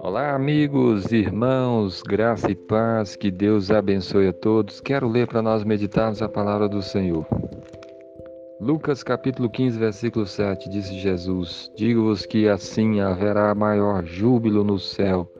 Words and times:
Olá, 0.00 0.34
amigos, 0.34 1.12
irmãos, 1.12 2.02
graça 2.02 2.50
e 2.50 2.54
paz, 2.54 3.16
que 3.16 3.30
Deus 3.30 3.70
abençoe 3.70 4.28
a 4.28 4.32
todos. 4.32 4.80
Quero 4.80 5.08
ler 5.08 5.26
para 5.26 5.42
nós 5.42 5.64
meditarmos 5.64 6.22
a 6.22 6.28
palavra 6.28 6.68
do 6.68 6.80
Senhor. 6.80 7.26
Lucas 8.60 9.02
capítulo 9.02 9.50
15, 9.50 9.78
versículo 9.78 10.26
7, 10.26 10.70
disse 10.70 10.94
Jesus: 10.98 11.70
Digo-vos 11.76 12.24
que 12.24 12.48
assim 12.48 13.00
haverá 13.00 13.54
maior 13.54 14.04
júbilo 14.06 14.64
no 14.64 14.78
céu 14.78 15.30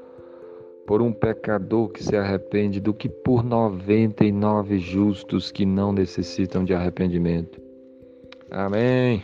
por 0.86 1.00
um 1.00 1.12
pecador 1.12 1.88
que 1.88 2.04
se 2.04 2.16
arrepende 2.16 2.80
do 2.80 2.92
que 2.92 3.08
por 3.08 3.42
noventa 3.42 4.24
e 4.24 4.32
nove 4.32 4.78
justos 4.78 5.50
que 5.50 5.64
não 5.64 5.92
necessitam 5.92 6.64
de 6.64 6.74
arrependimento. 6.74 7.60
Amém. 8.50 9.22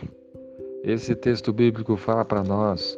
Esse 0.83 1.15
texto 1.15 1.53
bíblico 1.53 1.95
fala 1.95 2.25
para 2.25 2.43
nós 2.43 2.97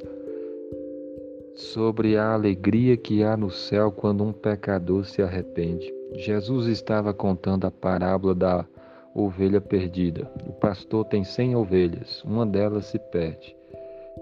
sobre 1.53 2.17
a 2.17 2.33
alegria 2.33 2.97
que 2.97 3.21
há 3.21 3.37
no 3.37 3.51
céu 3.51 3.91
quando 3.91 4.23
um 4.23 4.33
pecador 4.33 5.05
se 5.05 5.21
arrepende. 5.21 5.93
Jesus 6.13 6.65
estava 6.65 7.13
contando 7.13 7.67
a 7.67 7.71
parábola 7.71 8.33
da 8.33 8.65
ovelha 9.13 9.61
perdida. 9.61 10.27
O 10.47 10.53
pastor 10.53 11.05
tem 11.05 11.23
cem 11.23 11.55
ovelhas, 11.55 12.23
uma 12.23 12.43
delas 12.43 12.87
se 12.87 12.97
perde. 12.97 13.55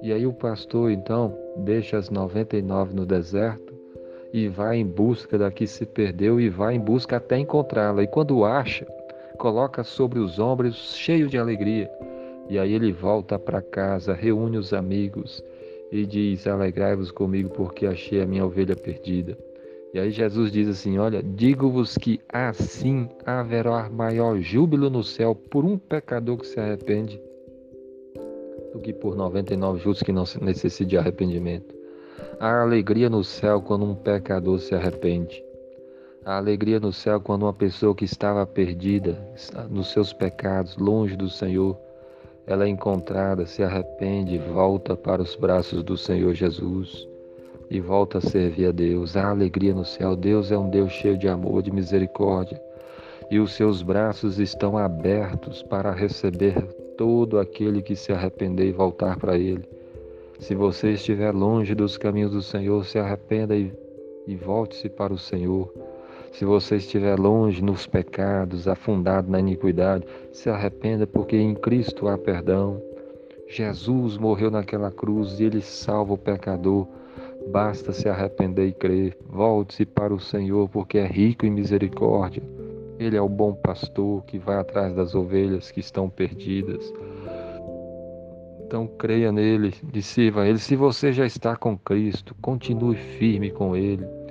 E 0.02 0.12
aí 0.12 0.28
o 0.28 0.34
pastor 0.34 0.92
então 0.92 1.34
deixa 1.56 1.98
as 1.98 2.10
99 2.10 2.94
no 2.94 3.06
deserto 3.06 3.74
e 4.34 4.50
vai 4.50 4.76
em 4.76 4.86
busca 4.86 5.38
da 5.38 5.50
que 5.50 5.66
se 5.68 5.86
perdeu 5.86 6.38
e 6.38 6.50
vai 6.50 6.76
em 6.76 6.82
busca 6.82 7.16
até 7.16 7.38
encontrá-la. 7.38 8.04
E 8.04 8.08
quando 8.08 8.44
acha, 8.44 8.86
coloca 9.38 9.86
sobre 9.86 10.20
os 10.20 10.38
ombros 10.38 10.98
cheio 10.98 11.30
de 11.30 11.38
alegria. 11.38 11.90
E 12.50 12.60
aí 12.60 12.74
ele 12.74 12.92
volta 12.92 13.40
para 13.40 13.62
casa, 13.62 14.14
reúne 14.14 14.58
os 14.58 14.74
amigos 14.74 15.44
e 15.92 16.06
diz: 16.06 16.48
Alegrai-vos 16.48 17.12
comigo, 17.12 17.50
porque 17.50 17.86
achei 17.86 18.22
a 18.22 18.26
minha 18.26 18.46
ovelha 18.46 18.76
perdida. 18.76 19.38
E 19.94 20.00
aí 20.00 20.12
Jesus 20.12 20.52
diz 20.52 20.68
assim: 20.68 20.98
Olha, 20.98 21.22
digo-vos 21.22 21.98
que 21.98 22.20
assim 22.28 23.08
haverá 23.26 23.90
maior 23.90 24.40
júbilo 24.40 24.90
no 24.90 25.04
céu 25.04 25.36
por 25.36 25.64
um 25.64 25.78
pecador 25.78 26.38
que 26.38 26.48
se 26.48 26.60
arrepende 26.60 27.22
do 28.74 28.80
que 28.80 28.92
por 28.92 29.16
99 29.16 29.80
justos 29.80 30.04
que 30.04 30.12
não 30.12 30.24
necessitam 30.42 30.88
de 30.88 30.98
arrependimento. 30.98 31.76
Há 32.40 32.62
alegria 32.62 33.10
no 33.10 33.24
céu 33.24 33.62
quando 33.62 33.86
um 33.86 33.94
pecador 33.94 34.60
se 34.60 34.74
arrepende. 34.74 35.44
Há 36.26 36.38
alegria 36.38 36.80
no 36.80 36.92
céu 36.92 37.22
quando 37.22 37.44
uma 37.44 37.54
pessoa 37.54 37.94
que 37.94 38.06
estava 38.06 38.46
perdida 38.48 39.16
nos 39.70 39.92
seus 39.92 40.12
pecados, 40.12 40.76
longe 40.78 41.16
do 41.16 41.30
Senhor, 41.30 41.78
ela 42.46 42.66
é 42.66 42.68
encontrada, 42.68 43.46
se 43.46 43.64
arrepende, 43.64 44.38
volta 44.38 44.96
para 44.96 45.22
os 45.22 45.36
braços 45.36 45.84
do 45.84 45.98
Senhor 45.98 46.34
Jesus 46.34 47.08
e 47.70 47.80
volta 47.80 48.18
a 48.18 48.22
servir 48.22 48.68
a 48.68 48.72
Deus. 48.72 49.16
Há 49.16 49.30
alegria 49.30 49.74
no 49.74 49.86
céu. 49.86 50.16
Deus 50.16 50.52
é 50.52 50.58
um 50.58 50.70
Deus 50.70 50.92
cheio 50.92 51.18
de 51.18 51.28
amor, 51.28 51.64
de 51.64 51.72
misericórdia. 51.72 52.62
E 53.32 53.40
os 53.40 53.54
seus 53.54 53.82
braços 53.82 54.38
estão 54.40 54.78
abertos 54.78 55.64
para 55.64 55.92
receber 55.92 56.62
todo 56.98 57.40
aquele 57.40 57.82
que 57.82 57.96
se 57.96 58.12
arrepender 58.12 58.68
e 58.68 58.72
voltar 58.72 59.18
para 59.18 59.38
Ele. 59.38 59.68
Se 60.38 60.54
você 60.54 60.92
estiver 60.92 61.34
longe 61.34 61.74
dos 61.74 61.98
caminhos 61.98 62.32
do 62.32 62.42
Senhor, 62.42 62.86
se 62.86 63.00
arrependa 63.00 63.56
e, 63.56 63.72
e 64.28 64.36
volte-se 64.36 64.90
para 64.90 65.14
o 65.14 65.18
Senhor. 65.18 65.74
Se 66.34 66.46
você 66.46 66.78
estiver 66.78 67.20
longe 67.20 67.64
nos 67.64 67.86
pecados, 67.86 68.68
afundado 68.68 69.30
na 69.30 69.40
iniquidade, 69.40 70.04
se 70.32 70.50
arrependa, 70.50 71.06
porque 71.06 71.38
em 71.38 71.54
Cristo 71.54 72.08
há 72.08 72.18
perdão. 72.18 72.82
Jesus 73.48 74.18
morreu 74.18 74.50
naquela 74.50 74.90
cruz 74.90 75.40
e 75.40 75.44
ele 75.44 75.62
salva 75.62 76.14
o 76.14 76.18
pecador. 76.18 76.88
Basta 77.52 77.94
se 77.94 78.10
arrepender 78.10 78.68
e 78.68 78.74
crer. 78.74 79.16
Volte-se 79.30 79.86
para 79.86 80.12
o 80.12 80.20
Senhor, 80.20 80.68
porque 80.70 80.98
é 80.98 81.06
rico 81.06 81.46
em 81.46 81.52
misericórdia. 81.52 82.42
Ele 82.98 83.16
é 83.16 83.22
o 83.22 83.30
bom 83.30 83.54
pastor 83.54 84.24
que 84.26 84.40
vai 84.40 84.58
atrás 84.58 84.96
das 84.96 85.14
ovelhas 85.14 85.70
que 85.70 85.82
estão 85.82 86.10
perdidas. 86.10 86.92
Então 88.66 88.88
creia 88.88 89.32
nele, 89.32 89.72
sirva 90.02 90.42
a 90.42 90.48
ele. 90.48 90.58
Se 90.58 90.76
você 90.76 91.14
já 91.14 91.28
está 91.28 91.56
com 91.56 91.78
Cristo, 91.78 92.36
continue 92.42 92.96
firme 92.96 93.52
com 93.52 93.76
ele. 93.76 94.23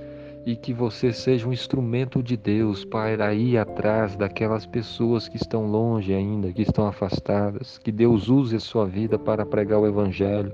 E 0.45 0.57
que 0.57 0.73
você 0.73 1.13
seja 1.13 1.49
um 1.49 1.53
instrumento 1.53 2.23
de 2.23 2.37
Deus 2.37 2.85
para 2.85 3.33
ir 3.33 3.57
atrás 3.59 4.17
daquelas 4.17 4.67
pessoas 4.67 5.29
que 5.29 5.37
estão 5.37 5.67
longe 5.67 6.13
ainda, 6.13 6.53
que 6.53 6.63
estão 6.63 6.87
afastadas. 6.87 7.79
Que 7.79 7.93
Deus 7.93 8.29
use 8.29 8.57
a 8.57 8.61
sua 8.61 8.87
vida 8.87 9.19
para 9.19 9.47
pregar 9.47 9.79
o 9.79 9.87
Evangelho 9.87 10.53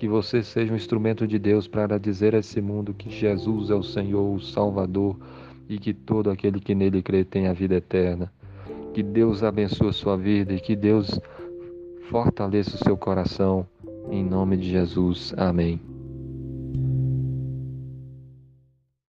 que 0.00 0.08
você 0.08 0.42
seja 0.42 0.72
um 0.72 0.76
instrumento 0.76 1.26
de 1.26 1.38
Deus 1.38 1.68
para 1.68 1.98
dizer 1.98 2.34
a 2.34 2.38
esse 2.38 2.58
mundo 2.58 2.94
que 2.94 3.10
Jesus 3.10 3.68
é 3.68 3.74
o 3.74 3.82
Senhor, 3.82 4.34
o 4.34 4.40
Salvador 4.40 5.14
e 5.68 5.78
que 5.78 5.92
todo 5.92 6.30
aquele 6.30 6.58
que 6.58 6.74
nele 6.74 7.02
crê 7.02 7.22
tem 7.22 7.48
a 7.48 7.52
vida 7.52 7.74
eterna. 7.74 8.32
Que 8.94 9.02
Deus 9.02 9.44
abençoe 9.44 9.88
a 9.88 9.92
sua 9.92 10.16
vida 10.16 10.54
e 10.54 10.58
que 10.58 10.74
Deus 10.74 11.20
fortaleça 12.08 12.76
o 12.76 12.78
seu 12.82 12.96
coração. 12.96 13.66
Em 14.10 14.24
nome 14.24 14.56
de 14.56 14.70
Jesus. 14.70 15.34
Amém. 15.36 15.89